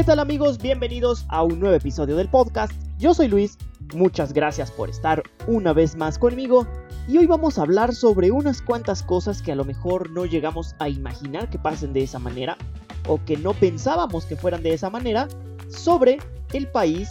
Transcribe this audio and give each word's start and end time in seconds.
¿Qué 0.00 0.04
tal 0.04 0.18
amigos? 0.18 0.56
Bienvenidos 0.56 1.26
a 1.28 1.42
un 1.42 1.60
nuevo 1.60 1.76
episodio 1.76 2.16
del 2.16 2.30
podcast. 2.30 2.72
Yo 2.98 3.12
soy 3.12 3.28
Luis, 3.28 3.58
muchas 3.92 4.32
gracias 4.32 4.70
por 4.70 4.88
estar 4.88 5.22
una 5.46 5.74
vez 5.74 5.94
más 5.94 6.18
conmigo 6.18 6.66
y 7.06 7.18
hoy 7.18 7.26
vamos 7.26 7.58
a 7.58 7.62
hablar 7.64 7.94
sobre 7.94 8.30
unas 8.30 8.62
cuantas 8.62 9.02
cosas 9.02 9.42
que 9.42 9.52
a 9.52 9.54
lo 9.54 9.66
mejor 9.66 10.08
no 10.10 10.24
llegamos 10.24 10.74
a 10.78 10.88
imaginar 10.88 11.50
que 11.50 11.58
pasen 11.58 11.92
de 11.92 12.02
esa 12.02 12.18
manera 12.18 12.56
o 13.06 13.22
que 13.22 13.36
no 13.36 13.52
pensábamos 13.52 14.24
que 14.24 14.36
fueran 14.36 14.62
de 14.62 14.72
esa 14.72 14.88
manera 14.88 15.28
sobre 15.68 16.16
el 16.54 16.66
país 16.68 17.10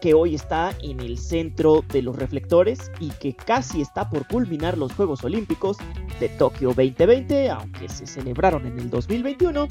que 0.00 0.14
hoy 0.14 0.34
está 0.34 0.72
en 0.82 1.00
el 1.00 1.18
centro 1.18 1.84
de 1.92 2.00
los 2.00 2.16
reflectores 2.16 2.90
y 3.00 3.10
que 3.10 3.36
casi 3.36 3.82
está 3.82 4.08
por 4.08 4.26
culminar 4.26 4.78
los 4.78 4.94
Juegos 4.94 5.22
Olímpicos 5.24 5.76
de 6.18 6.30
Tokio 6.30 6.68
2020, 6.68 7.50
aunque 7.50 7.86
se 7.90 8.06
celebraron 8.06 8.66
en 8.66 8.78
el 8.78 8.88
2021, 8.88 9.68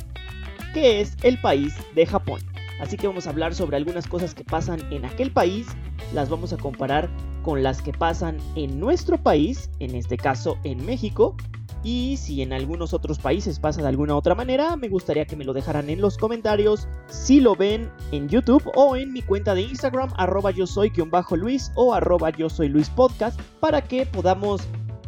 que 0.75 1.01
es 1.01 1.17
el 1.23 1.41
país 1.41 1.73
de 1.95 2.05
Japón. 2.05 2.41
Así 2.79 2.97
que 2.97 3.07
vamos 3.07 3.27
a 3.27 3.31
hablar 3.31 3.53
sobre 3.53 3.77
algunas 3.77 4.07
cosas 4.07 4.33
que 4.33 4.43
pasan 4.43 4.81
en 4.91 5.05
aquel 5.05 5.31
país, 5.31 5.67
las 6.13 6.29
vamos 6.29 6.53
a 6.53 6.57
comparar 6.57 7.09
con 7.43 7.63
las 7.63 7.81
que 7.81 7.91
pasan 7.91 8.37
en 8.55 8.79
nuestro 8.79 9.21
país, 9.21 9.69
en 9.79 9.95
este 9.95 10.17
caso 10.17 10.57
en 10.63 10.85
México, 10.85 11.35
y 11.83 12.17
si 12.17 12.41
en 12.41 12.51
algunos 12.51 12.93
otros 12.93 13.19
países 13.19 13.59
pasa 13.59 13.81
de 13.81 13.87
alguna 13.87 14.15
otra 14.15 14.35
manera, 14.35 14.75
me 14.75 14.89
gustaría 14.89 15.25
que 15.25 15.35
me 15.35 15.45
lo 15.45 15.53
dejaran 15.53 15.89
en 15.89 16.01
los 16.01 16.17
comentarios 16.17 16.87
si 17.07 17.39
lo 17.39 17.55
ven 17.55 17.89
en 18.11 18.27
YouTube 18.27 18.69
o 18.75 18.95
en 18.95 19.13
mi 19.13 19.21
cuenta 19.21 19.55
de 19.55 19.61
Instagram, 19.61 20.11
arroba 20.17 20.51
yo 20.51 20.67
soy 20.67 20.91
bajo 21.09 21.37
Luis 21.37 21.71
o 21.75 21.93
arroba 21.93 22.31
yo 22.31 22.49
soy 22.49 22.67
Luis 22.67 22.89
Podcast, 22.89 23.39
para 23.59 23.81
que 23.81 24.05
podamos 24.05 24.61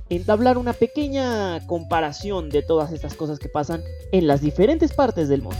entablar 0.10 0.58
una 0.58 0.74
pequeña 0.74 1.66
comparación 1.68 2.50
de 2.50 2.62
todas 2.62 2.92
estas 2.92 3.16
cosas 3.16 3.40
que 3.40 3.50
pasan 3.50 3.82
en 4.12 4.28
las 4.28 4.42
diferentes 4.42 4.94
partes 4.94 5.30
del 5.30 5.42
mundo. 5.42 5.60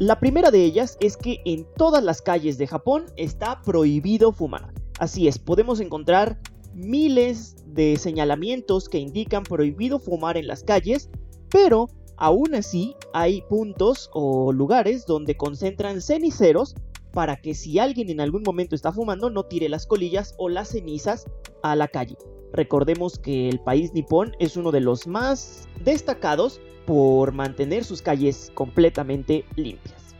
La 0.00 0.18
primera 0.18 0.50
de 0.50 0.64
ellas 0.64 0.96
es 1.00 1.18
que 1.18 1.42
en 1.44 1.66
todas 1.76 2.02
las 2.02 2.22
calles 2.22 2.56
de 2.56 2.66
Japón 2.66 3.04
está 3.18 3.60
prohibido 3.60 4.32
fumar. 4.32 4.72
Así 4.98 5.28
es, 5.28 5.38
podemos 5.38 5.78
encontrar 5.78 6.40
miles 6.72 7.56
de 7.66 7.98
señalamientos 7.98 8.88
que 8.88 8.96
indican 8.96 9.42
prohibido 9.42 9.98
fumar 9.98 10.38
en 10.38 10.46
las 10.46 10.64
calles, 10.64 11.10
pero 11.50 11.90
aún 12.16 12.54
así 12.54 12.96
hay 13.12 13.42
puntos 13.42 14.08
o 14.14 14.54
lugares 14.54 15.04
donde 15.04 15.36
concentran 15.36 16.00
ceniceros 16.00 16.74
para 17.12 17.36
que 17.36 17.52
si 17.52 17.78
alguien 17.78 18.08
en 18.08 18.22
algún 18.22 18.42
momento 18.42 18.74
está 18.74 18.92
fumando 18.92 19.28
no 19.28 19.42
tire 19.42 19.68
las 19.68 19.86
colillas 19.86 20.34
o 20.38 20.48
las 20.48 20.70
cenizas 20.70 21.26
a 21.62 21.76
la 21.76 21.88
calle. 21.88 22.16
Recordemos 22.52 23.18
que 23.18 23.48
el 23.48 23.60
país 23.60 23.92
nipón 23.92 24.36
es 24.38 24.56
uno 24.56 24.72
de 24.72 24.80
los 24.80 25.06
más 25.06 25.68
destacados 25.84 26.60
por 26.86 27.32
mantener 27.32 27.84
sus 27.84 28.02
calles 28.02 28.50
completamente 28.54 29.44
limpias. 29.56 30.16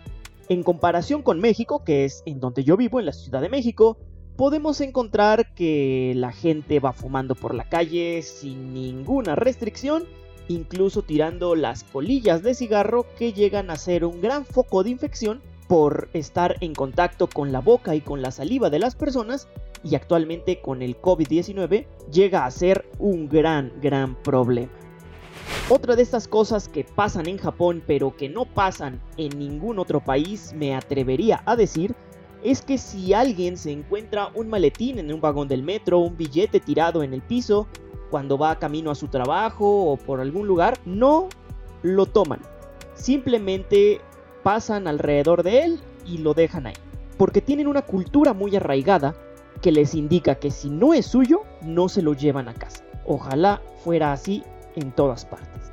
En 0.48 0.62
comparación 0.62 1.22
con 1.22 1.41
México, 1.41 1.84
que 1.84 2.05
es 2.05 2.22
en 2.27 2.41
donde 2.41 2.64
yo 2.64 2.77
vivo, 2.77 3.00
en 3.00 3.06
la 3.06 3.12
Ciudad 3.12 3.41
de 3.41 3.48
México, 3.48 3.98
podemos 4.37 4.81
encontrar 4.81 5.55
que 5.55 6.12
la 6.17 6.33
gente 6.33 6.81
va 6.81 6.92
fumando 6.92 7.34
por 7.34 7.55
la 7.55 7.69
calle 7.69 8.22
sin 8.22 8.72
ninguna 8.72 9.34
restricción, 9.34 10.05
incluso 10.48 11.03
tirando 11.03 11.55
las 11.55 11.84
colillas 11.84 12.42
de 12.42 12.55
cigarro 12.55 13.06
que 13.19 13.33
llegan 13.33 13.70
a 13.70 13.77
ser 13.77 14.05
un 14.05 14.20
gran 14.20 14.44
foco 14.44 14.83
de 14.83 14.91
infección 14.91 15.42
por 15.69 16.09
estar 16.15 16.56
en 16.61 16.75
contacto 16.75 17.28
con 17.28 17.53
la 17.53 17.60
boca 17.60 17.94
y 17.94 18.00
con 18.00 18.22
la 18.22 18.33
saliva 18.33 18.71
de 18.71 18.81
las 18.81 18.97
personas 18.97 19.47
y 19.82 19.94
actualmente 19.94 20.60
con 20.60 20.82
el 20.82 21.00
COVID-19 21.00 21.86
llega 22.10 22.44
a 22.44 22.50
ser 22.50 22.86
un 22.98 23.28
gran, 23.28 23.72
gran 23.80 24.14
problema. 24.14 24.72
Otra 25.68 25.96
de 25.96 26.02
estas 26.02 26.28
cosas 26.28 26.68
que 26.68 26.84
pasan 26.84 27.26
en 27.26 27.38
Japón 27.38 27.82
pero 27.86 28.16
que 28.16 28.28
no 28.28 28.44
pasan 28.44 29.00
en 29.16 29.38
ningún 29.38 29.78
otro 29.78 30.00
país 30.00 30.52
me 30.54 30.74
atrevería 30.74 31.42
a 31.46 31.56
decir 31.56 31.94
es 32.42 32.62
que 32.62 32.78
si 32.78 33.12
alguien 33.12 33.56
se 33.56 33.70
encuentra 33.70 34.30
un 34.34 34.48
maletín 34.48 34.98
en 34.98 35.12
un 35.12 35.20
vagón 35.20 35.48
del 35.48 35.62
metro, 35.62 35.98
un 35.98 36.16
billete 36.16 36.58
tirado 36.58 37.02
en 37.02 37.12
el 37.12 37.20
piso, 37.20 37.66
cuando 38.10 38.38
va 38.38 38.58
camino 38.58 38.91
a 38.91 38.94
su 38.94 39.08
trabajo 39.08 39.92
o 39.92 39.97
por 39.97 40.20
algún 40.20 40.47
lugar, 40.47 40.78
no 40.84 41.28
lo 41.82 42.06
toman. 42.06 42.41
Simplemente 42.94 44.00
pasan 44.42 44.88
alrededor 44.88 45.42
de 45.42 45.64
él 45.64 45.80
y 46.06 46.18
lo 46.18 46.34
dejan 46.34 46.66
ahí. 46.66 46.74
Porque 47.18 47.42
tienen 47.42 47.66
una 47.66 47.82
cultura 47.82 48.32
muy 48.32 48.56
arraigada 48.56 49.14
que 49.60 49.72
les 49.72 49.94
indica 49.94 50.37
que 50.37 50.50
si 50.50 50.71
no 50.71 50.94
es 50.94 51.06
suyo, 51.06 51.43
no 51.62 51.88
se 51.88 52.03
lo 52.03 52.15
llevan 52.15 52.48
a 52.48 52.54
casa. 52.54 52.84
Ojalá 53.04 53.60
fuera 53.84 54.12
así 54.12 54.43
en 54.76 54.93
todas 54.93 55.25
partes. 55.25 55.71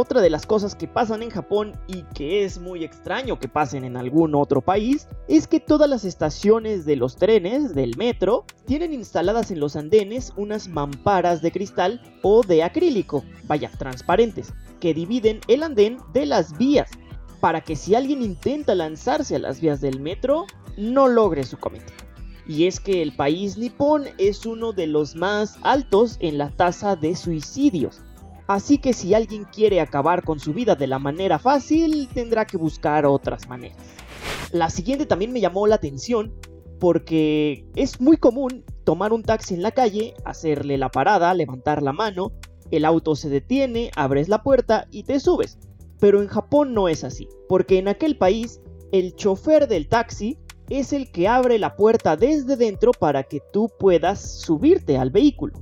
Otra 0.00 0.20
de 0.20 0.30
las 0.30 0.46
cosas 0.46 0.76
que 0.76 0.86
pasan 0.86 1.24
en 1.24 1.30
Japón 1.30 1.72
y 1.88 2.02
que 2.14 2.44
es 2.44 2.60
muy 2.60 2.84
extraño 2.84 3.40
que 3.40 3.48
pasen 3.48 3.82
en 3.82 3.96
algún 3.96 4.36
otro 4.36 4.60
país 4.60 5.08
es 5.26 5.48
que 5.48 5.58
todas 5.58 5.90
las 5.90 6.04
estaciones 6.04 6.84
de 6.84 6.94
los 6.94 7.16
trenes, 7.16 7.74
del 7.74 7.96
metro, 7.96 8.44
tienen 8.64 8.94
instaladas 8.94 9.50
en 9.50 9.58
los 9.58 9.74
andenes 9.74 10.32
unas 10.36 10.68
mamparas 10.68 11.42
de 11.42 11.50
cristal 11.50 12.00
o 12.22 12.44
de 12.44 12.62
acrílico, 12.62 13.24
vaya, 13.48 13.72
transparentes, 13.76 14.54
que 14.78 14.94
dividen 14.94 15.40
el 15.48 15.64
andén 15.64 15.98
de 16.12 16.26
las 16.26 16.56
vías, 16.56 16.90
para 17.40 17.60
que 17.60 17.74
si 17.74 17.96
alguien 17.96 18.22
intenta 18.22 18.76
lanzarse 18.76 19.34
a 19.34 19.40
las 19.40 19.60
vías 19.60 19.80
del 19.80 19.98
metro, 19.98 20.46
no 20.76 21.08
logre 21.08 21.42
su 21.42 21.58
cometido. 21.58 22.07
Y 22.48 22.66
es 22.66 22.80
que 22.80 23.02
el 23.02 23.14
país 23.14 23.56
nipón 23.58 24.06
es 24.18 24.46
uno 24.46 24.72
de 24.72 24.88
los 24.88 25.14
más 25.14 25.58
altos 25.62 26.16
en 26.20 26.38
la 26.38 26.50
tasa 26.50 26.96
de 26.96 27.14
suicidios 27.14 28.02
Así 28.48 28.78
que 28.78 28.94
si 28.94 29.12
alguien 29.12 29.44
quiere 29.44 29.78
acabar 29.78 30.24
con 30.24 30.40
su 30.40 30.54
vida 30.54 30.74
de 30.74 30.86
la 30.86 30.98
manera 30.98 31.38
fácil, 31.38 32.08
tendrá 32.14 32.46
que 32.46 32.56
buscar 32.56 33.04
otras 33.04 33.46
maneras. 33.46 33.76
La 34.52 34.70
siguiente 34.70 35.04
también 35.04 35.32
me 35.32 35.40
llamó 35.42 35.66
la 35.66 35.74
atención 35.74 36.32
porque 36.80 37.66
es 37.76 38.00
muy 38.00 38.16
común 38.16 38.64
tomar 38.84 39.12
un 39.12 39.22
taxi 39.22 39.52
en 39.52 39.62
la 39.62 39.72
calle, 39.72 40.14
hacerle 40.24 40.78
la 40.78 40.88
parada, 40.88 41.34
levantar 41.34 41.82
la 41.82 41.92
mano, 41.92 42.32
el 42.70 42.86
auto 42.86 43.16
se 43.16 43.28
detiene, 43.28 43.90
abres 43.96 44.30
la 44.30 44.42
puerta 44.42 44.88
y 44.90 45.02
te 45.02 45.20
subes. 45.20 45.58
Pero 46.00 46.22
en 46.22 46.28
Japón 46.28 46.72
no 46.72 46.88
es 46.88 47.04
así, 47.04 47.28
porque 47.50 47.76
en 47.76 47.88
aquel 47.88 48.16
país 48.16 48.62
el 48.92 49.14
chofer 49.14 49.68
del 49.68 49.88
taxi 49.88 50.38
es 50.68 50.92
el 50.92 51.10
que 51.10 51.28
abre 51.28 51.58
la 51.58 51.76
puerta 51.76 52.16
desde 52.16 52.56
dentro 52.56 52.92
para 52.92 53.22
que 53.22 53.40
tú 53.52 53.70
puedas 53.78 54.40
subirte 54.40 54.98
al 54.98 55.10
vehículo 55.10 55.52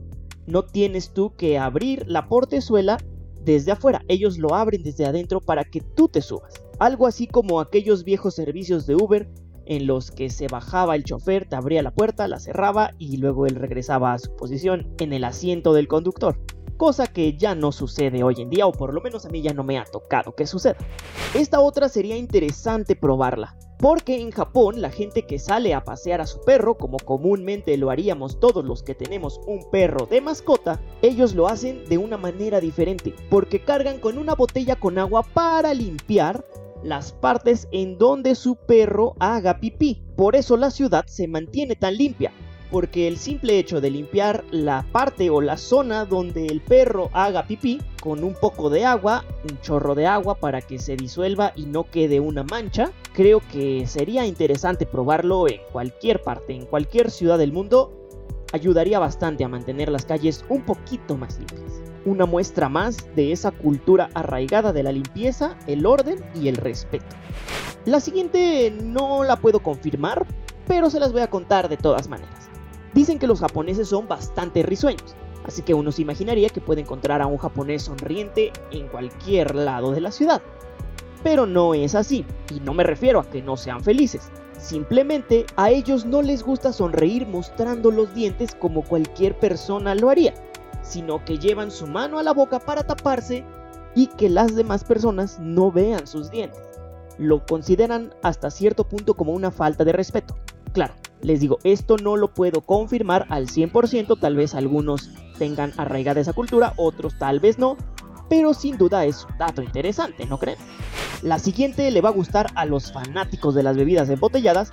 no 0.46 0.64
tienes 0.64 1.10
tú 1.10 1.34
que 1.36 1.58
abrir 1.58 2.04
la 2.06 2.28
portezuela 2.28 2.98
desde 3.44 3.72
afuera, 3.72 4.02
ellos 4.08 4.38
lo 4.38 4.54
abren 4.54 4.82
desde 4.82 5.06
adentro 5.06 5.40
para 5.40 5.64
que 5.64 5.80
tú 5.80 6.08
te 6.08 6.20
subas. 6.20 6.54
Algo 6.78 7.06
así 7.06 7.26
como 7.26 7.60
aquellos 7.60 8.04
viejos 8.04 8.34
servicios 8.34 8.86
de 8.86 8.96
Uber 8.96 9.28
en 9.66 9.86
los 9.86 10.10
que 10.10 10.30
se 10.30 10.46
bajaba 10.46 10.94
el 10.94 11.04
chofer, 11.04 11.48
te 11.48 11.56
abría 11.56 11.82
la 11.82 11.92
puerta, 11.92 12.28
la 12.28 12.38
cerraba 12.38 12.92
y 12.98 13.16
luego 13.16 13.46
él 13.46 13.56
regresaba 13.56 14.12
a 14.12 14.18
su 14.18 14.34
posición 14.36 14.94
en 14.98 15.12
el 15.12 15.24
asiento 15.24 15.74
del 15.74 15.88
conductor. 15.88 16.38
Cosa 16.76 17.06
que 17.06 17.36
ya 17.36 17.54
no 17.54 17.72
sucede 17.72 18.22
hoy 18.22 18.36
en 18.38 18.50
día 18.50 18.66
o 18.66 18.72
por 18.72 18.92
lo 18.92 19.00
menos 19.00 19.24
a 19.26 19.30
mí 19.30 19.42
ya 19.42 19.54
no 19.54 19.64
me 19.64 19.78
ha 19.78 19.84
tocado 19.84 20.34
que 20.34 20.46
suceda. 20.46 20.76
Esta 21.34 21.60
otra 21.60 21.88
sería 21.88 22.16
interesante 22.16 22.94
probarla. 22.94 23.56
Porque 23.78 24.20
en 24.20 24.30
Japón 24.30 24.80
la 24.80 24.90
gente 24.90 25.22
que 25.22 25.38
sale 25.38 25.74
a 25.74 25.84
pasear 25.84 26.20
a 26.22 26.26
su 26.26 26.40
perro, 26.40 26.78
como 26.78 26.96
comúnmente 26.98 27.76
lo 27.76 27.90
haríamos 27.90 28.40
todos 28.40 28.64
los 28.64 28.82
que 28.82 28.94
tenemos 28.94 29.40
un 29.46 29.68
perro 29.70 30.06
de 30.06 30.22
mascota, 30.22 30.80
ellos 31.02 31.34
lo 31.34 31.46
hacen 31.46 31.84
de 31.84 31.98
una 31.98 32.16
manera 32.16 32.60
diferente, 32.60 33.14
porque 33.28 33.60
cargan 33.60 33.98
con 33.98 34.16
una 34.16 34.34
botella 34.34 34.76
con 34.76 34.98
agua 34.98 35.22
para 35.22 35.74
limpiar 35.74 36.44
las 36.82 37.12
partes 37.12 37.68
en 37.70 37.98
donde 37.98 38.34
su 38.34 38.56
perro 38.56 39.14
haga 39.18 39.60
pipí. 39.60 40.02
Por 40.16 40.36
eso 40.36 40.56
la 40.56 40.70
ciudad 40.70 41.04
se 41.06 41.28
mantiene 41.28 41.76
tan 41.76 41.96
limpia, 41.96 42.32
porque 42.70 43.08
el 43.08 43.16
simple 43.16 43.58
hecho 43.58 43.80
de 43.80 43.90
limpiar 43.90 44.44
la 44.50 44.84
parte 44.92 45.30
o 45.30 45.40
la 45.40 45.56
zona 45.56 46.04
donde 46.04 46.46
el 46.46 46.60
perro 46.60 47.10
haga 47.12 47.46
pipí 47.46 47.80
con 48.00 48.24
un 48.24 48.34
poco 48.34 48.70
de 48.70 48.84
agua, 48.84 49.24
un 49.48 49.60
chorro 49.60 49.94
de 49.94 50.06
agua 50.06 50.36
para 50.36 50.60
que 50.60 50.78
se 50.78 50.96
disuelva 50.96 51.52
y 51.56 51.66
no 51.66 51.84
quede 51.84 52.20
una 52.20 52.44
mancha, 52.44 52.90
creo 53.12 53.40
que 53.52 53.86
sería 53.86 54.26
interesante 54.26 54.86
probarlo 54.86 55.48
en 55.48 55.60
cualquier 55.72 56.22
parte, 56.22 56.54
en 56.54 56.66
cualquier 56.66 57.10
ciudad 57.10 57.38
del 57.38 57.52
mundo, 57.52 57.92
ayudaría 58.52 58.98
bastante 58.98 59.44
a 59.44 59.48
mantener 59.48 59.90
las 59.90 60.06
calles 60.06 60.44
un 60.48 60.62
poquito 60.62 61.16
más 61.16 61.38
limpias. 61.38 61.82
Una 62.04 62.26
muestra 62.26 62.68
más 62.68 63.08
de 63.16 63.32
esa 63.32 63.50
cultura 63.50 64.10
arraigada 64.14 64.72
de 64.72 64.82
la 64.82 64.92
limpieza, 64.92 65.56
el 65.66 65.86
orden 65.86 66.24
y 66.34 66.48
el 66.48 66.56
respeto. 66.56 67.16
La 67.84 68.00
siguiente 68.00 68.72
no 68.82 69.24
la 69.24 69.36
puedo 69.36 69.60
confirmar, 69.60 70.26
pero 70.66 70.90
se 70.90 71.00
las 71.00 71.12
voy 71.12 71.22
a 71.22 71.30
contar 71.30 71.68
de 71.68 71.76
todas 71.76 72.08
maneras. 72.08 72.45
Dicen 72.94 73.18
que 73.18 73.26
los 73.26 73.40
japoneses 73.40 73.88
son 73.88 74.08
bastante 74.08 74.62
risueños, 74.62 75.14
así 75.44 75.62
que 75.62 75.74
uno 75.74 75.92
se 75.92 76.02
imaginaría 76.02 76.48
que 76.48 76.60
puede 76.60 76.80
encontrar 76.80 77.20
a 77.22 77.26
un 77.26 77.38
japonés 77.38 77.82
sonriente 77.82 78.52
en 78.70 78.88
cualquier 78.88 79.54
lado 79.54 79.92
de 79.92 80.00
la 80.00 80.10
ciudad. 80.10 80.42
Pero 81.22 81.46
no 81.46 81.74
es 81.74 81.94
así, 81.94 82.24
y 82.54 82.60
no 82.60 82.72
me 82.72 82.84
refiero 82.84 83.20
a 83.20 83.28
que 83.28 83.42
no 83.42 83.56
sean 83.56 83.82
felices. 83.82 84.30
Simplemente 84.58 85.46
a 85.56 85.70
ellos 85.70 86.04
no 86.06 86.22
les 86.22 86.42
gusta 86.42 86.72
sonreír 86.72 87.26
mostrando 87.26 87.90
los 87.90 88.14
dientes 88.14 88.54
como 88.54 88.82
cualquier 88.82 89.38
persona 89.38 89.94
lo 89.94 90.08
haría, 90.08 90.34
sino 90.82 91.24
que 91.24 91.38
llevan 91.38 91.70
su 91.70 91.86
mano 91.86 92.18
a 92.18 92.22
la 92.22 92.32
boca 92.32 92.58
para 92.58 92.84
taparse 92.84 93.44
y 93.94 94.06
que 94.06 94.28
las 94.28 94.54
demás 94.54 94.84
personas 94.84 95.38
no 95.40 95.70
vean 95.70 96.06
sus 96.06 96.30
dientes. 96.30 96.62
Lo 97.18 97.44
consideran 97.44 98.14
hasta 98.22 98.50
cierto 98.50 98.84
punto 98.84 99.14
como 99.14 99.32
una 99.32 99.50
falta 99.50 99.84
de 99.84 99.92
respeto. 99.92 100.36
Claro, 100.72 100.94
les 101.22 101.40
digo, 101.40 101.58
esto 101.64 101.96
no 101.96 102.16
lo 102.16 102.32
puedo 102.32 102.60
confirmar 102.60 103.26
al 103.30 103.48
100%, 103.48 104.18
tal 104.20 104.36
vez 104.36 104.54
algunos 104.54 105.10
tengan 105.38 105.72
arraigada 105.76 106.20
esa 106.20 106.32
cultura, 106.32 106.72
otros 106.76 107.18
tal 107.18 107.40
vez 107.40 107.58
no, 107.58 107.76
pero 108.28 108.54
sin 108.54 108.76
duda 108.76 109.04
es 109.04 109.24
un 109.24 109.38
dato 109.38 109.62
interesante, 109.62 110.26
¿no 110.26 110.38
creen? 110.38 110.58
La 111.22 111.38
siguiente 111.38 111.90
le 111.90 112.00
va 112.00 112.10
a 112.10 112.12
gustar 112.12 112.48
a 112.54 112.64
los 112.64 112.92
fanáticos 112.92 113.54
de 113.54 113.62
las 113.62 113.76
bebidas 113.76 114.08
embotelladas, 114.10 114.70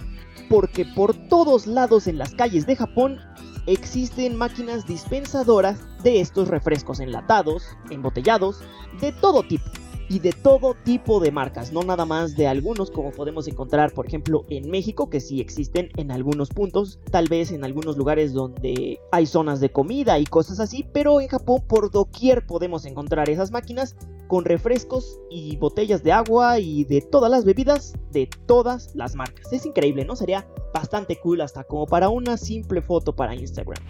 porque 0.49 0.85
por 0.85 1.13
todos 1.29 1.67
lados 1.67 2.07
en 2.07 2.17
las 2.17 2.33
calles 2.33 2.65
de 2.65 2.75
Japón 2.75 3.19
existen 3.65 4.35
máquinas 4.35 4.85
dispensadoras 4.85 5.79
de 6.03 6.19
estos 6.19 6.49
refrescos 6.49 6.99
enlatados, 6.99 7.63
embotellados, 7.89 8.59
de 8.99 9.13
todo 9.13 9.43
tipo 9.43 9.63
y 10.09 10.19
de 10.19 10.31
todo 10.31 10.75
tipo 10.83 11.19
de 11.19 11.31
marcas, 11.31 11.71
no 11.71 11.81
nada 11.83 12.05
más 12.05 12.35
de 12.35 12.47
algunos 12.47 12.91
como 12.91 13.11
podemos 13.11 13.47
encontrar 13.47 13.93
por 13.93 14.05
ejemplo 14.05 14.45
en 14.49 14.69
México 14.69 15.09
que 15.09 15.19
sí 15.19 15.41
existen 15.41 15.89
en 15.97 16.11
algunos 16.11 16.49
puntos, 16.49 16.99
tal 17.11 17.27
vez 17.27 17.51
en 17.51 17.63
algunos 17.63 17.97
lugares 17.97 18.33
donde 18.33 18.99
hay 19.11 19.25
zonas 19.25 19.59
de 19.59 19.71
comida 19.71 20.19
y 20.19 20.25
cosas 20.25 20.59
así, 20.59 20.85
pero 20.93 21.21
en 21.21 21.27
Japón 21.27 21.63
por 21.67 21.91
doquier 21.91 22.45
podemos 22.45 22.85
encontrar 22.85 23.29
esas 23.29 23.51
máquinas 23.51 23.95
con 24.27 24.45
refrescos 24.45 25.19
y 25.29 25.57
botellas 25.57 26.03
de 26.03 26.11
agua 26.11 26.59
y 26.59 26.85
de 26.85 27.01
todas 27.01 27.29
las 27.29 27.45
bebidas 27.45 27.93
de 28.11 28.29
todas 28.47 28.95
las 28.95 29.15
marcas. 29.15 29.51
Es 29.51 29.65
increíble, 29.65 30.05
¿no? 30.05 30.15
Sería 30.15 30.47
bastante 30.73 31.19
cool 31.19 31.41
hasta 31.41 31.63
como 31.63 31.85
para 31.85 32.09
una 32.09 32.37
simple 32.37 32.81
foto 32.81 33.15
para 33.15 33.35
Instagram. 33.35 33.83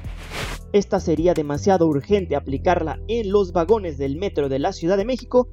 Esta 0.73 0.99
sería 0.99 1.33
demasiado 1.33 1.87
urgente 1.87 2.35
aplicarla 2.35 2.99
en 3.07 3.31
los 3.31 3.53
vagones 3.53 3.97
del 3.97 4.17
metro 4.17 4.49
de 4.49 4.59
la 4.59 4.73
Ciudad 4.73 4.97
de 4.97 5.05
México 5.05 5.47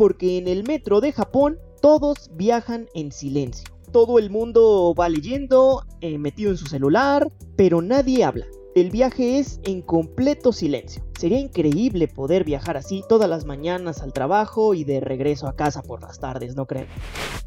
porque 0.00 0.38
en 0.38 0.48
el 0.48 0.64
metro 0.64 1.02
de 1.02 1.12
Japón 1.12 1.58
todos 1.82 2.30
viajan 2.32 2.88
en 2.94 3.12
silencio. 3.12 3.68
Todo 3.92 4.18
el 4.18 4.30
mundo 4.30 4.94
va 4.98 5.10
leyendo, 5.10 5.84
eh, 6.00 6.16
metido 6.16 6.50
en 6.50 6.56
su 6.56 6.64
celular, 6.64 7.30
pero 7.54 7.82
nadie 7.82 8.24
habla. 8.24 8.46
El 8.76 8.90
viaje 8.92 9.40
es 9.40 9.58
en 9.64 9.82
completo 9.82 10.52
silencio. 10.52 11.02
Sería 11.18 11.40
increíble 11.40 12.06
poder 12.06 12.44
viajar 12.44 12.76
así 12.76 13.02
todas 13.08 13.28
las 13.28 13.44
mañanas 13.44 14.00
al 14.00 14.12
trabajo 14.12 14.74
y 14.74 14.84
de 14.84 15.00
regreso 15.00 15.48
a 15.48 15.56
casa 15.56 15.82
por 15.82 16.00
las 16.02 16.20
tardes, 16.20 16.54
¿no 16.54 16.66
creen? 16.66 16.86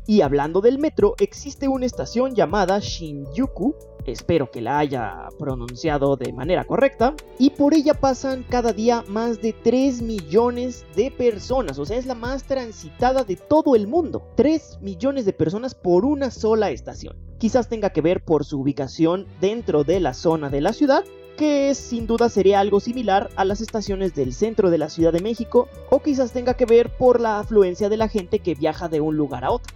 Y 0.06 0.20
hablando 0.20 0.60
del 0.60 0.80
metro, 0.80 1.16
existe 1.20 1.70
una 1.70 1.86
estación 1.86 2.36
llamada 2.36 2.80
Shinjuku, 2.80 3.74
espero 4.06 4.52
que 4.52 4.60
la 4.60 4.80
haya 4.80 5.30
pronunciado 5.40 6.18
de 6.18 6.34
manera 6.34 6.66
correcta, 6.66 7.16
y 7.40 7.52
por 7.52 7.74
ella 7.74 7.94
pasan 7.94 8.44
cada 8.44 8.74
día 8.74 9.06
más 9.08 9.42
de 9.42 9.54
3 9.54 10.02
millones 10.02 10.86
de 10.94 11.10
personas, 11.10 11.80
o 11.80 11.86
sea, 11.86 11.98
es 11.98 12.06
la 12.06 12.16
más 12.16 12.44
transitada 12.44 13.24
de 13.24 13.38
todo 13.38 13.78
el 13.78 13.88
mundo. 13.88 14.28
3 14.36 14.80
millones 14.82 15.24
de 15.24 15.32
personas 15.32 15.74
por 15.74 16.04
una 16.04 16.32
sola 16.32 16.70
estación 16.70 17.16
quizás 17.44 17.68
tenga 17.68 17.90
que 17.90 18.00
ver 18.00 18.24
por 18.24 18.46
su 18.46 18.62
ubicación 18.62 19.28
dentro 19.42 19.84
de 19.84 20.00
la 20.00 20.14
zona 20.14 20.50
de 20.50 20.62
la 20.62 20.72
ciudad, 20.72 21.04
que 21.36 21.76
sin 21.76 22.08
duda 22.08 22.30
sería 22.30 22.62
algo 22.62 22.80
similar 22.80 23.30
a 23.36 23.44
las 23.44 23.60
estaciones 23.60 24.16
del 24.16 24.32
centro 24.32 24.70
de 24.70 24.78
la 24.78 24.88
Ciudad 24.88 25.12
de 25.12 25.20
México, 25.20 25.68
o 25.90 26.00
quizás 26.00 26.32
tenga 26.32 26.54
que 26.54 26.66
ver 26.66 26.96
por 26.96 27.20
la 27.20 27.40
afluencia 27.40 27.90
de 27.90 27.98
la 27.98 28.08
gente 28.08 28.40
que 28.40 28.56
viaja 28.56 28.88
de 28.88 29.02
un 29.02 29.18
lugar 29.18 29.44
a 29.44 29.52
otro. 29.52 29.76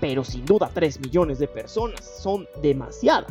Pero 0.00 0.24
sin 0.24 0.46
duda 0.46 0.70
3 0.72 1.00
millones 1.00 1.38
de 1.38 1.46
personas 1.46 2.10
son 2.22 2.48
demasiadas. 2.62 3.30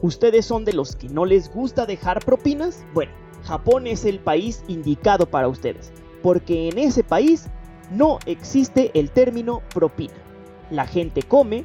¿Ustedes 0.00 0.46
son 0.46 0.64
de 0.64 0.72
los 0.72 0.94
que 0.94 1.08
no 1.08 1.24
les 1.24 1.52
gusta 1.52 1.84
dejar 1.84 2.24
propinas? 2.24 2.86
Bueno, 2.94 3.10
Japón 3.42 3.88
es 3.88 4.04
el 4.04 4.20
país 4.20 4.62
indicado 4.68 5.26
para 5.26 5.48
ustedes, 5.48 5.90
porque 6.22 6.68
en 6.68 6.78
ese 6.78 7.02
país 7.02 7.46
no 7.90 8.20
existe 8.24 8.92
el 8.94 9.10
término 9.10 9.62
propina. 9.74 10.14
La 10.70 10.86
gente 10.86 11.24
come, 11.24 11.64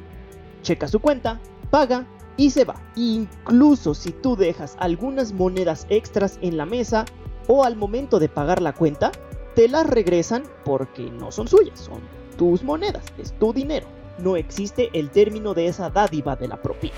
checa 0.62 0.88
su 0.88 1.00
cuenta, 1.00 1.40
paga 1.70 2.06
y 2.36 2.50
se 2.50 2.64
va. 2.64 2.80
Incluso 2.96 3.94
si 3.94 4.10
tú 4.10 4.36
dejas 4.36 4.76
algunas 4.78 5.32
monedas 5.32 5.86
extras 5.90 6.38
en 6.40 6.56
la 6.56 6.66
mesa 6.66 7.04
o 7.48 7.64
al 7.64 7.76
momento 7.76 8.18
de 8.18 8.28
pagar 8.28 8.62
la 8.62 8.72
cuenta, 8.72 9.12
te 9.54 9.68
las 9.68 9.86
regresan 9.86 10.44
porque 10.64 11.10
no 11.10 11.30
son 11.30 11.48
suyas, 11.48 11.78
son 11.78 12.00
tus 12.36 12.62
monedas, 12.62 13.04
es 13.18 13.32
tu 13.38 13.52
dinero. 13.52 13.86
No 14.18 14.36
existe 14.36 14.90
el 14.92 15.10
término 15.10 15.54
de 15.54 15.66
esa 15.66 15.90
dádiva 15.90 16.36
de 16.36 16.48
la 16.48 16.60
propina. 16.60 16.94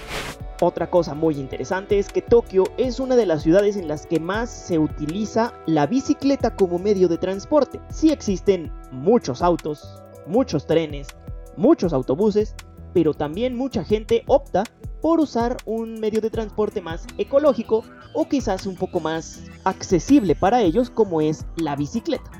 Otra 0.60 0.88
cosa 0.88 1.14
muy 1.14 1.36
interesante 1.36 1.98
es 1.98 2.08
que 2.08 2.22
Tokio 2.22 2.64
es 2.76 3.00
una 3.00 3.16
de 3.16 3.26
las 3.26 3.42
ciudades 3.42 3.76
en 3.76 3.88
las 3.88 4.06
que 4.06 4.20
más 4.20 4.50
se 4.50 4.78
utiliza 4.78 5.52
la 5.66 5.86
bicicleta 5.86 6.54
como 6.54 6.78
medio 6.78 7.08
de 7.08 7.18
transporte. 7.18 7.80
Sí 7.90 8.10
existen 8.10 8.72
muchos 8.92 9.42
autos, 9.42 10.02
muchos 10.26 10.66
trenes, 10.66 11.08
muchos 11.56 11.92
autobuses, 11.92 12.54
pero 12.94 13.12
también 13.12 13.54
mucha 13.54 13.84
gente 13.84 14.22
opta 14.26 14.64
por 15.02 15.20
usar 15.20 15.58
un 15.66 16.00
medio 16.00 16.22
de 16.22 16.30
transporte 16.30 16.80
más 16.80 17.06
ecológico 17.18 17.84
o 18.14 18.26
quizás 18.26 18.64
un 18.66 18.76
poco 18.76 19.00
más 19.00 19.42
accesible 19.64 20.34
para 20.34 20.62
ellos 20.62 20.88
como 20.88 21.20
es 21.20 21.44
la 21.56 21.76
bicicleta. 21.76 22.30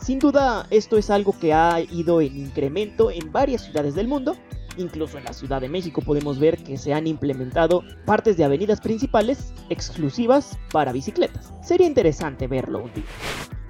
Sin 0.00 0.18
duda 0.18 0.66
esto 0.70 0.96
es 0.96 1.10
algo 1.10 1.38
que 1.38 1.52
ha 1.52 1.80
ido 1.80 2.22
en 2.22 2.38
incremento 2.38 3.10
en 3.10 3.32
varias 3.32 3.62
ciudades 3.62 3.94
del 3.94 4.08
mundo, 4.08 4.36
incluso 4.78 5.18
en 5.18 5.24
la 5.24 5.32
Ciudad 5.32 5.60
de 5.60 5.68
México 5.68 6.00
podemos 6.00 6.38
ver 6.38 6.62
que 6.62 6.78
se 6.78 6.94
han 6.94 7.06
implementado 7.06 7.82
partes 8.04 8.36
de 8.36 8.44
avenidas 8.44 8.80
principales 8.80 9.52
exclusivas 9.68 10.58
para 10.70 10.92
bicicletas. 10.92 11.52
Sería 11.62 11.86
interesante 11.86 12.46
verlo 12.46 12.84
un 12.84 12.94
día. 12.94 13.04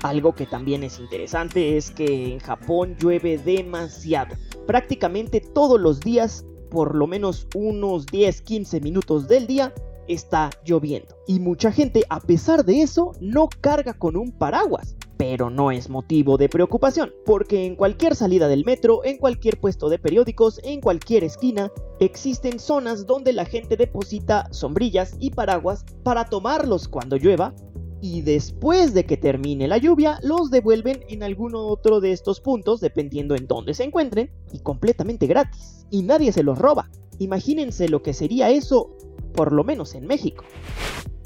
Algo 0.03 0.35
que 0.35 0.47
también 0.47 0.85
es 0.85 0.99
interesante 0.99 1.77
es 1.77 1.91
que 1.91 2.33
en 2.33 2.39
Japón 2.39 2.97
llueve 3.01 3.39
demasiado. 3.39 4.37
Prácticamente 4.67 5.41
todos 5.41 5.81
los 5.81 6.01
días, 6.01 6.45
por 6.71 6.95
lo 6.95 7.07
menos 7.07 7.47
unos 7.55 8.07
10-15 8.07 8.83
minutos 8.83 9.27
del 9.29 9.47
día, 9.47 9.73
está 10.09 10.51
lloviendo. 10.65 11.17
Y 11.27 11.41
mucha 11.41 11.73
gente, 11.73 12.05
a 12.09 12.21
pesar 12.21 12.65
de 12.65 12.83
eso, 12.83 13.13
no 13.21 13.49
carga 13.61 13.95
con 13.95 14.17
un 14.17 14.33
paraguas. 14.33 14.97
Pero 15.17 15.49
no 15.49 15.71
es 15.71 15.89
motivo 15.89 16.37
de 16.37 16.51
preocupación, 16.51 17.11
porque 17.25 17.65
en 17.65 17.75
cualquier 17.75 18.15
salida 18.15 18.49
del 18.49 18.67
metro, 18.67 19.03
en 19.03 19.17
cualquier 19.17 19.59
puesto 19.59 19.89
de 19.89 19.99
periódicos, 19.99 20.61
en 20.63 20.83
cualquier 20.83 21.25
esquina, 21.25 21.73
existen 22.01 22.59
zonas 22.59 23.07
donde 23.07 23.33
la 23.33 23.47
gente 23.47 23.79
deposita 23.79 24.53
sombrillas 24.53 25.17
y 25.19 25.31
paraguas 25.31 25.87
para 26.03 26.27
tomarlos 26.27 26.87
cuando 26.87 27.17
llueva 27.17 27.55
y 28.01 28.23
después 28.23 28.95
de 28.95 29.07
que 29.07 29.17
termine 29.17 29.69
la 29.69 29.79
lluvia 29.79 30.19
los 30.23 30.51
devuelven 30.51 31.05
en 31.09 31.23
algún 31.23 31.55
otro 31.55 32.01
de 32.01 32.13
estos 32.13 32.41
puntos 32.41 32.81
dependiendo 32.81 33.35
en 33.35 33.47
dónde 33.47 33.75
se 33.75 33.85
encuentren 33.85 34.31
y 34.53 34.59
completamente 34.61 35.27
gratis 35.27 35.87
y 35.91 36.03
nadie 36.03 36.33
se 36.33 36.43
los 36.43 36.59
roba. 36.59 36.91
Imagínense 37.19 37.89
lo 37.89 38.03
que 38.03 38.13
sería 38.13 38.51
eso 38.51 38.91
por 39.35 39.53
lo 39.53 39.65
menos 39.65 39.95
en 39.95 40.07
México. 40.07 40.45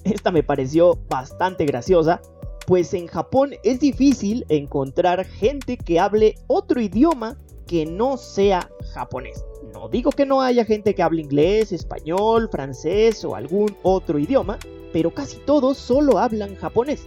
Esta 0.04 0.30
me 0.30 0.42
pareció 0.42 0.98
bastante 1.08 1.66
graciosa, 1.66 2.20
pues 2.66 2.94
en 2.94 3.06
Japón 3.06 3.52
es 3.62 3.80
difícil 3.80 4.44
encontrar 4.48 5.24
gente 5.24 5.76
que 5.76 6.00
hable 6.00 6.36
otro 6.46 6.80
idioma 6.80 7.38
que 7.66 7.86
no 7.86 8.16
sea 8.16 8.68
japonés. 8.94 9.44
No 9.72 9.88
digo 9.88 10.10
que 10.10 10.26
no 10.26 10.40
haya 10.40 10.64
gente 10.64 10.94
que 10.94 11.02
hable 11.02 11.22
inglés, 11.22 11.72
español, 11.72 12.48
francés 12.50 13.24
o 13.24 13.36
algún 13.36 13.76
otro 13.82 14.18
idioma, 14.18 14.58
pero 14.92 15.12
casi 15.12 15.38
todos 15.38 15.78
solo 15.78 16.18
hablan 16.18 16.56
japonés. 16.56 17.06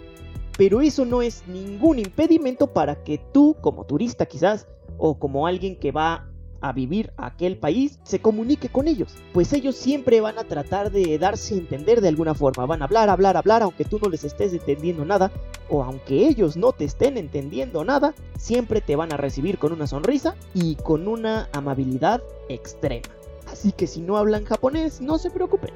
Pero 0.57 0.81
eso 0.81 1.05
no 1.05 1.21
es 1.21 1.43
ningún 1.47 1.99
impedimento 1.99 2.67
para 2.67 3.03
que 3.03 3.19
tú, 3.33 3.55
como 3.61 3.85
turista 3.85 4.25
quizás, 4.25 4.67
o 4.97 5.17
como 5.17 5.47
alguien 5.47 5.75
que 5.77 5.91
va 5.91 6.29
a 6.61 6.71
vivir 6.71 7.11
a 7.17 7.27
aquel 7.27 7.57
país, 7.57 7.99
se 8.03 8.19
comunique 8.19 8.69
con 8.69 8.87
ellos. 8.87 9.15
Pues 9.33 9.51
ellos 9.51 9.75
siempre 9.75 10.21
van 10.21 10.39
a 10.39 10.45
tratar 10.45 10.91
de 10.91 11.17
darse 11.17 11.55
a 11.55 11.57
entender 11.57 11.99
de 11.99 12.07
alguna 12.07 12.33
forma. 12.33 12.65
Van 12.65 12.81
a 12.81 12.85
hablar, 12.85 13.09
hablar, 13.09 13.35
hablar, 13.35 13.63
aunque 13.63 13.83
tú 13.83 13.99
no 14.01 14.09
les 14.09 14.23
estés 14.23 14.53
entendiendo 14.53 15.03
nada, 15.03 15.31
o 15.69 15.83
aunque 15.83 16.25
ellos 16.25 16.55
no 16.55 16.71
te 16.71 16.85
estén 16.85 17.17
entendiendo 17.17 17.83
nada, 17.83 18.13
siempre 18.37 18.79
te 18.79 18.95
van 18.95 19.11
a 19.11 19.17
recibir 19.17 19.57
con 19.57 19.73
una 19.73 19.87
sonrisa 19.87 20.35
y 20.53 20.75
con 20.75 21.07
una 21.07 21.49
amabilidad 21.51 22.23
extrema. 22.47 23.09
Así 23.51 23.73
que 23.73 23.85
si 23.85 24.01
no 24.01 24.17
hablan 24.17 24.45
japonés, 24.45 25.01
no 25.01 25.17
se 25.17 25.31
preocupen. 25.31 25.71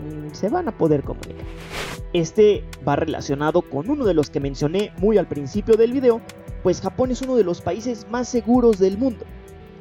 Mm, 0.00 0.32
se 0.32 0.48
van 0.48 0.68
a 0.68 0.76
poder 0.76 1.02
comunicar. 1.02 1.46
Este 2.12 2.64
va 2.86 2.96
relacionado 2.96 3.62
con 3.62 3.88
uno 3.88 4.04
de 4.04 4.14
los 4.14 4.30
que 4.30 4.40
mencioné 4.40 4.92
muy 4.98 5.18
al 5.18 5.28
principio 5.28 5.76
del 5.76 5.92
video, 5.92 6.20
pues 6.62 6.80
Japón 6.80 7.10
es 7.10 7.22
uno 7.22 7.36
de 7.36 7.44
los 7.44 7.60
países 7.60 8.06
más 8.10 8.28
seguros 8.28 8.78
del 8.78 8.98
mundo. 8.98 9.24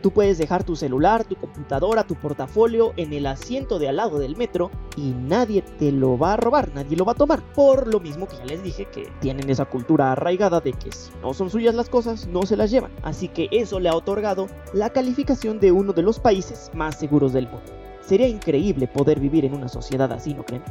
Tú 0.01 0.10
puedes 0.10 0.39
dejar 0.39 0.63
tu 0.63 0.75
celular, 0.75 1.25
tu 1.25 1.36
computadora, 1.36 2.06
tu 2.06 2.15
portafolio 2.15 2.91
en 2.98 3.13
el 3.13 3.27
asiento 3.27 3.77
de 3.77 3.88
al 3.88 3.98
lado 3.98 4.18
del 4.18 4.36
metro 4.36 4.72
y 4.98 5.12
nadie 5.12 5.62
te 5.62 5.91
lo 5.91 6.18
va 6.18 6.34
a 6.34 6.38
robar, 6.38 6.74
nadie 6.74 6.98
lo 6.98 7.06
va 7.06 7.12
a 7.12 7.15
tomar. 7.15 7.41
Por 7.53 7.88
lo 7.88 8.00
mismo 8.00 8.27
que 8.27 8.38
ya 8.38 8.46
les 8.46 8.63
dije 8.63 8.86
que 8.86 9.08
tienen 9.20 9.50
esa 9.51 9.65
cultura 9.65 10.12
arraigada 10.12 10.60
de 10.60 10.74
que 10.74 10.91
si 10.91 11.12
no 11.22 11.36
son 11.36 11.51
suyas 11.51 11.75
las 11.75 11.89
cosas, 11.89 12.25
no 12.27 12.44
se 12.44 12.58
las 12.58 12.72
llevan. 12.72 12.91
Así 13.03 13.27
que 13.27 13.48
eso 13.51 13.80
le 13.80 13.89
ha 13.89 13.96
otorgado 13.96 14.48
la 14.74 14.89
calificación 14.89 15.60
de 15.60 15.72
uno 15.72 15.94
de 15.94 16.01
los 16.01 16.20
países 16.20 16.72
más 16.74 16.98
seguros 16.98 17.32
del 17.32 17.48
mundo. 17.48 17.80
Sería 18.01 18.27
increíble 18.27 18.88
poder 18.88 19.20
vivir 19.20 19.46
en 19.46 19.53
una 19.53 19.67
sociedad 19.67 20.12
así, 20.12 20.34
¿no 20.34 20.43
creen? 20.43 20.63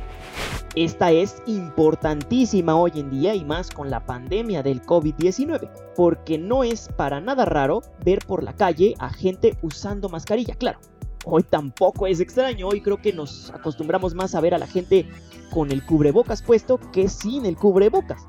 Esta 0.75 1.11
es 1.11 1.43
importantísima 1.47 2.77
hoy 2.77 2.93
en 2.95 3.11
día 3.11 3.35
y 3.35 3.45
más 3.45 3.71
con 3.71 3.91
la 3.91 4.05
pandemia 4.05 4.63
del 4.63 4.83
COVID-19, 4.83 5.69
porque 5.97 6.39
no 6.39 6.65
es 6.65 6.89
para 6.97 7.21
nada 7.21 7.45
raro 7.45 7.83
ver 8.05 8.21
por 8.27 8.43
la 8.43 8.55
calle 8.55 8.95
a 8.99 9.11
gente 9.11 9.57
usando 9.63 10.09
mascarilla, 10.09 10.55
claro. 10.55 10.79
Hoy 11.25 11.43
tampoco 11.43 12.07
es 12.07 12.21
extraño, 12.21 12.69
hoy 12.69 12.81
creo 12.81 13.01
que 13.01 13.13
nos 13.13 13.51
acostumbramos 13.51 14.15
más 14.15 14.35
a 14.35 14.41
ver 14.41 14.55
a 14.55 14.59
la 14.59 14.67
gente 14.67 15.07
con 15.51 15.71
el 15.71 15.85
cubrebocas 15.85 16.43
puesto 16.43 16.79
que 16.93 17.09
sin 17.09 17.45
el 17.45 17.57
cubrebocas. 17.57 18.23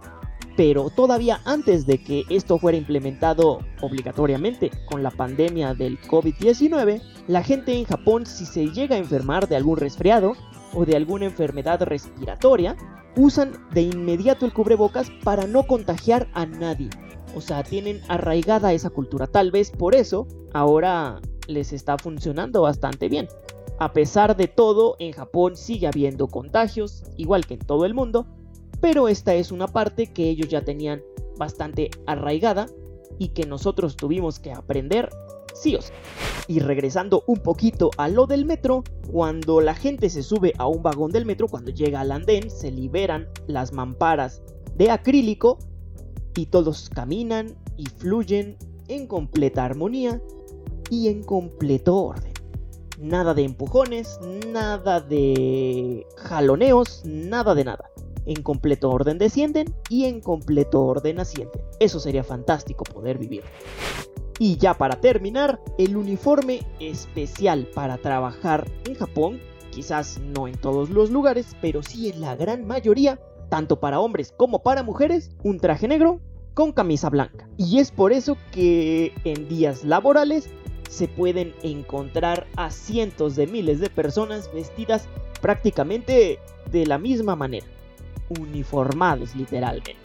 Pero 0.61 0.91
todavía 0.91 1.41
antes 1.45 1.87
de 1.87 1.97
que 2.03 2.23
esto 2.29 2.59
fuera 2.59 2.77
implementado 2.77 3.61
obligatoriamente 3.81 4.69
con 4.85 5.01
la 5.01 5.09
pandemia 5.09 5.73
del 5.73 5.99
COVID-19, 6.01 7.01
la 7.27 7.41
gente 7.41 7.73
en 7.73 7.85
Japón 7.85 8.27
si 8.27 8.45
se 8.45 8.67
llega 8.67 8.95
a 8.95 8.99
enfermar 8.99 9.49
de 9.49 9.55
algún 9.55 9.77
resfriado 9.77 10.33
o 10.75 10.85
de 10.85 10.95
alguna 10.95 11.25
enfermedad 11.25 11.81
respiratoria, 11.81 12.75
usan 13.15 13.53
de 13.73 13.81
inmediato 13.81 14.45
el 14.45 14.53
cubrebocas 14.53 15.09
para 15.23 15.47
no 15.47 15.63
contagiar 15.63 16.27
a 16.35 16.45
nadie. 16.45 16.91
O 17.35 17.41
sea, 17.41 17.63
tienen 17.63 17.99
arraigada 18.07 18.71
esa 18.71 18.91
cultura. 18.91 19.25
Tal 19.25 19.49
vez 19.49 19.71
por 19.71 19.95
eso 19.95 20.27
ahora 20.53 21.21
les 21.47 21.73
está 21.73 21.97
funcionando 21.97 22.61
bastante 22.61 23.09
bien. 23.09 23.27
A 23.79 23.93
pesar 23.93 24.37
de 24.37 24.47
todo, 24.47 24.95
en 24.99 25.13
Japón 25.13 25.57
sigue 25.57 25.87
habiendo 25.87 26.27
contagios, 26.27 27.03
igual 27.17 27.47
que 27.47 27.55
en 27.55 27.61
todo 27.61 27.83
el 27.85 27.95
mundo, 27.95 28.27
pero 28.81 29.07
esta 29.07 29.35
es 29.35 29.51
una 29.51 29.67
parte 29.67 30.07
que 30.07 30.27
ellos 30.29 30.49
ya 30.49 30.65
tenían 30.65 31.01
bastante 31.37 31.91
arraigada 32.07 32.65
y 33.19 33.29
que 33.29 33.45
nosotros 33.45 33.95
tuvimos 33.95 34.39
que 34.39 34.51
aprender 34.51 35.09
sí 35.53 35.75
o 35.75 35.81
sí. 35.81 35.93
Y 36.47 36.59
regresando 36.59 37.23
un 37.27 37.37
poquito 37.37 37.91
a 37.97 38.07
lo 38.07 38.25
del 38.25 38.45
metro, 38.45 38.83
cuando 39.11 39.61
la 39.61 39.75
gente 39.75 40.09
se 40.09 40.23
sube 40.23 40.53
a 40.57 40.67
un 40.67 40.81
vagón 40.81 41.11
del 41.11 41.25
metro, 41.25 41.47
cuando 41.47 41.71
llega 41.71 42.01
al 42.01 42.11
andén, 42.11 42.49
se 42.49 42.71
liberan 42.71 43.29
las 43.47 43.71
mamparas 43.71 44.41
de 44.75 44.89
acrílico 44.89 45.59
y 46.35 46.47
todos 46.47 46.89
caminan 46.89 47.55
y 47.77 47.85
fluyen 47.85 48.57
en 48.87 49.07
completa 49.07 49.63
armonía 49.63 50.21
y 50.89 51.07
en 51.07 51.23
completo 51.23 51.95
orden. 51.95 52.33
Nada 52.99 53.33
de 53.33 53.43
empujones, 53.43 54.19
nada 54.47 54.99
de 54.99 56.05
jaloneos, 56.17 57.03
nada 57.05 57.55
de 57.55 57.63
nada. 57.63 57.89
En 58.33 58.43
completo 58.43 58.89
orden 58.89 59.17
descienden 59.17 59.75
y 59.89 60.05
en 60.05 60.21
completo 60.21 60.85
orden 60.85 61.19
ascienden. 61.19 61.61
Eso 61.81 61.99
sería 61.99 62.23
fantástico 62.23 62.85
poder 62.85 63.17
vivir. 63.17 63.43
Y 64.39 64.55
ya 64.55 64.73
para 64.73 65.01
terminar, 65.01 65.59
el 65.77 65.97
uniforme 65.97 66.61
especial 66.79 67.67
para 67.75 67.97
trabajar 67.97 68.71
en 68.87 68.95
Japón, 68.95 69.41
quizás 69.69 70.21
no 70.33 70.47
en 70.47 70.55
todos 70.55 70.89
los 70.89 71.11
lugares, 71.11 71.57
pero 71.61 71.83
sí 71.83 72.07
en 72.07 72.21
la 72.21 72.37
gran 72.37 72.65
mayoría, 72.65 73.19
tanto 73.49 73.81
para 73.81 73.99
hombres 73.99 74.33
como 74.37 74.63
para 74.63 74.81
mujeres, 74.81 75.31
un 75.43 75.59
traje 75.59 75.89
negro 75.89 76.21
con 76.53 76.71
camisa 76.71 77.09
blanca. 77.09 77.49
Y 77.57 77.79
es 77.79 77.91
por 77.91 78.13
eso 78.13 78.37
que 78.53 79.11
en 79.25 79.49
días 79.49 79.83
laborales 79.83 80.49
se 80.89 81.09
pueden 81.09 81.53
encontrar 81.63 82.47
a 82.55 82.71
cientos 82.71 83.35
de 83.35 83.45
miles 83.45 83.81
de 83.81 83.89
personas 83.89 84.49
vestidas 84.53 85.09
prácticamente 85.41 86.39
de 86.71 86.85
la 86.85 86.97
misma 86.97 87.35
manera, 87.35 87.65
uniformados 88.39 89.35
literalmente. 89.35 89.95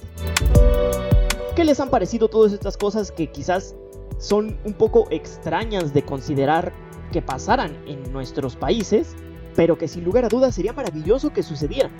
¿Qué 1.54 1.64
les 1.64 1.80
han 1.80 1.90
parecido 1.90 2.28
todas 2.28 2.52
estas 2.52 2.76
cosas 2.76 3.11
que 3.11 3.28
quizás 3.28 3.75
son 4.18 4.59
un 4.64 4.75
poco 4.75 5.06
extrañas 5.11 5.92
de 5.92 6.02
considerar 6.02 6.73
que 7.12 7.23
pasaran 7.23 7.76
en 7.87 8.12
nuestros 8.12 8.56
países, 8.56 9.14
pero 9.54 9.78
que 9.78 9.88
sin 9.88 10.04
lugar 10.04 10.25
a 10.25 10.28
dudas 10.28 10.54
sería 10.54 10.73
maravilloso 10.73 11.33
que 11.33 11.42
sucedieran. 11.42 11.92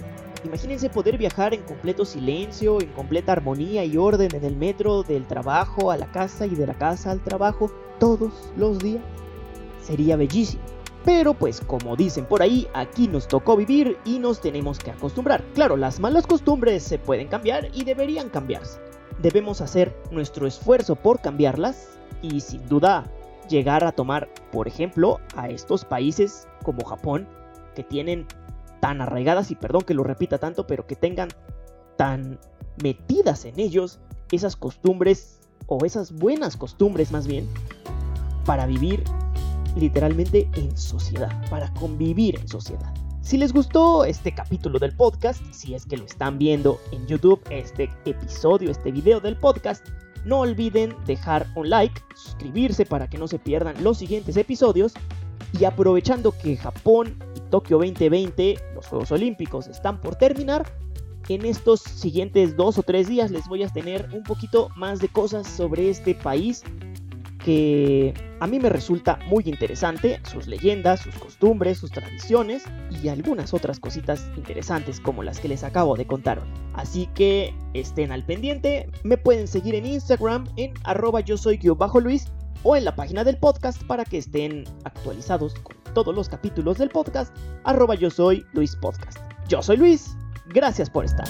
Imagínense 0.45 0.91
poder 0.91 1.19
viajar 1.19 1.55
en 1.55 1.63
completo 1.63 2.05
silencio, 2.05 2.81
en 2.81 2.89
completa 2.93 3.33
armonía 3.33 3.85
y 3.85 3.97
orden 3.97 4.35
en 4.35 4.45
el 4.45 4.57
metro 4.57 5.03
del 5.03 5.27
trabajo 5.27 5.91
a 5.91 5.97
la 5.97 6.11
casa 6.13 6.47
y 6.47 6.55
de 6.55 6.67
la 6.67 6.75
casa 6.75 7.11
al 7.11 7.23
trabajo 7.23 7.71
todos 7.99 8.33
los 8.57 8.79
días. 8.79 9.03
Sería 9.83 10.17
bellísimo. 10.17 10.63
Pero 11.07 11.35
pues 11.35 11.61
como 11.61 11.95
dicen 11.95 12.27
por 12.27 12.43
ahí, 12.43 12.67
aquí 12.75 13.07
nos 13.07 13.29
tocó 13.29 13.57
vivir 13.57 13.97
y 14.05 14.19
nos 14.19 14.41
tenemos 14.41 14.81
que 14.81 14.91
acostumbrar. 14.91 15.43
Claro, 15.55 15.77
las 15.77 16.01
malas 16.01 16.27
costumbres 16.27 16.83
se 16.83 16.99
pueden 16.99 17.29
cambiar 17.29 17.71
y 17.73 17.85
deberían 17.85 18.29
cambiarse. 18.29 18.81
Debemos 19.23 19.61
hacer 19.61 19.97
nuestro 20.11 20.49
esfuerzo 20.49 20.97
por 20.97 21.21
cambiarlas 21.21 21.97
y 22.23 22.41
sin 22.41 22.67
duda 22.67 23.05
llegar 23.49 23.85
a 23.85 23.93
tomar, 23.93 24.29
por 24.51 24.67
ejemplo, 24.67 25.21
a 25.37 25.49
estos 25.49 25.85
países 25.85 26.49
como 26.65 26.85
Japón, 26.85 27.29
que 27.77 27.85
tienen 27.85 28.27
tan 28.81 29.01
arraigadas, 29.01 29.53
y 29.53 29.55
perdón 29.55 29.83
que 29.83 29.95
lo 29.95 30.03
repita 30.03 30.39
tanto, 30.39 30.67
pero 30.67 30.89
que 30.89 30.97
tengan 30.97 31.29
tan 31.97 32.41
metidas 32.83 33.45
en 33.45 33.61
ellos 33.61 34.01
esas 34.33 34.57
costumbres, 34.57 35.39
o 35.69 35.85
esas 35.85 36.13
buenas 36.13 36.57
costumbres 36.57 37.13
más 37.13 37.29
bien, 37.29 37.49
para 38.45 38.67
vivir 38.67 39.05
literalmente 39.77 40.49
en 40.55 40.77
sociedad, 40.77 41.31
para 41.51 41.73
convivir 41.75 42.37
en 42.37 42.49
sociedad. 42.49 42.93
Si 43.21 43.37
les 43.37 43.53
gustó 43.53 44.05
este 44.05 44.33
capítulo 44.33 44.79
del 44.79 44.95
podcast, 44.95 45.43
si 45.53 45.75
es 45.75 45.85
que 45.85 45.97
lo 45.97 46.05
están 46.05 46.39
viendo 46.39 46.81
en 46.93 47.07
YouTube, 47.07 47.41
este 47.51 47.91
episodio, 48.05 48.71
este 48.71 48.93
video 48.93 49.21
del 49.21 49.37
podcast, 49.37 49.85
no 50.25 50.41
olviden 50.41 50.95
dejar 51.07 51.47
un 51.57 51.71
like, 51.71 52.01
suscribirse 52.15 52.87
para 52.87 53.09
que 53.09 53.19
no 53.19 53.29
se 53.29 53.39
pierdan 53.39 53.83
los 53.83 53.99
siguientes 53.99 54.37
episodios. 54.37 54.95
Y 55.59 55.65
aprovechando 55.65 56.33
que 56.33 56.57
Japón 56.57 57.17
y 57.37 57.41
Tokio 57.51 57.79
2020, 57.79 58.59
los 58.75 58.87
Juegos 58.87 59.13
Olímpicos, 59.13 59.69
están 59.69 60.01
por 60.01 60.17
terminar, 60.17 60.67
en 61.29 61.45
estos 61.45 61.81
siguientes 61.81 62.57
dos 62.57 62.79
o 62.79 62.83
tres 62.83 63.09
días 63.09 63.31
les 63.31 63.49
voy 63.49 63.65
a 63.65 63.69
tener 63.69 64.09
un 64.13 64.23
poquito 64.23 64.71
más 64.77 65.01
de 65.01 65.09
cosas 65.09 65.49
sobre 65.49 65.91
este 65.91 66.15
país 66.15 66.63
que 67.47 68.13
a 68.41 68.49
mí 68.49 68.59
me 68.59 68.69
resulta 68.69 69.21
muy 69.29 69.45
interesante, 69.47 70.21
sus 70.29 70.49
leyendas, 70.49 70.99
sus 70.99 71.15
costumbres, 71.15 71.79
sus 71.79 71.93
tradiciones 71.93 72.65
y 72.91 73.07
algunas 73.07 73.55
otras 73.55 73.79
cositas 73.79 74.29
interesantes 74.37 74.99
como 74.99 75.23
las 75.23 75.39
que 75.39 75.47
les 75.47 75.63
acabo 75.63 75.95
de 75.95 76.09
contar 76.09 76.43
Así 76.75 77.09
que 77.15 77.55
estén 77.73 78.11
al 78.11 78.27
pendiente, 78.27 78.91
me 79.05 79.17
pueden 79.17 79.47
seguir 79.47 79.77
en 79.77 79.87
Instagram 79.87 80.49
en 80.57 80.75
arroba 80.83 81.21
yo 81.21 81.37
soy 81.37 81.57
bajo 81.79 82.01
Luis 82.01 82.27
o 82.65 82.75
en 82.75 82.85
la 82.85 82.97
página 82.97 83.23
del 83.23 83.39
podcast 83.39 83.81
para 83.85 84.05
que 84.05 84.19
estén 84.19 84.65
actualizados 84.83 85.55
con 85.55 85.77
todos 85.95 86.15
los 86.15 86.29
capítulos 86.29 86.79
del 86.79 86.91
podcast 86.91 87.33
arroba 87.63 87.95
yo 87.95 88.11
soy 88.11 88.45
Luis 88.55 88.75
Podcast. 88.75 89.19
Yo 89.47 89.63
soy 89.63 89.77
Luis, 89.77 90.17
gracias 90.49 90.91
por 90.91 91.05
estar. 91.05 91.29